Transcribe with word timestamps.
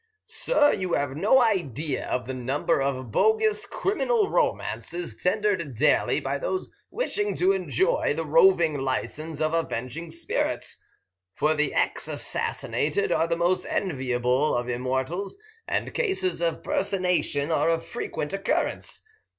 Sir, 0.25 0.73
you 0.73 0.93
have 0.93 1.15
no 1.15 1.43
idea 1.43 2.07
of 2.07 2.25
the 2.25 2.33
number 2.33 2.81
of 2.81 3.11
bogus 3.11 3.67
criminal 3.67 4.31
romances 4.31 5.15
tendered 5.15 5.75
daily 5.75 6.19
by 6.19 6.39
those 6.39 6.71
wishing 6.89 7.35
to 7.35 7.51
enjoy 7.51 8.11
the 8.15 8.25
roving 8.25 8.79
license 8.79 9.39
of 9.39 9.53
avenging 9.53 10.09
spirits, 10.09 10.77
for 11.35 11.53
the 11.53 11.71
ex 11.75 12.07
assassinated 12.07 13.11
are 13.11 13.27
the 13.27 13.37
most 13.37 13.63
enviable 13.67 14.55
of 14.55 14.67
immortals, 14.69 15.37
and 15.67 15.93
cases 15.93 16.41
of 16.41 16.63
personation 16.63 17.51
are 17.51 17.69
of 17.69 17.85
frequent 17.85 18.33
occurrence. 18.33 19.03